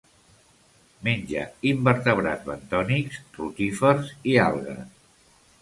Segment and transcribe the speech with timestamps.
[1.07, 1.43] Menja
[1.73, 4.85] invertebrats bentònics, rotífers i algues.